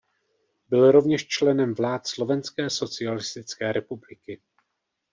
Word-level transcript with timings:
Byl 0.69 0.91
rovněž 0.91 1.27
členem 1.27 1.73
vlád 1.73 2.07
Slovenské 2.07 2.69
socialistické 2.69 3.71
republiky. 3.71 4.41